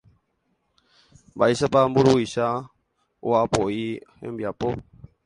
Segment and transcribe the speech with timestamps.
[1.33, 2.45] Mba'éichapa mburuvicha
[3.27, 3.85] o'apo'i
[4.19, 4.69] hembiapo